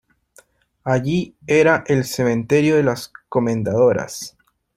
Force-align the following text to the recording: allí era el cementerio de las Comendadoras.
allí 0.83 1.35
era 1.45 1.83
el 1.85 2.05
cementerio 2.05 2.75
de 2.75 2.81
las 2.81 3.13
Comendadoras. 3.29 4.35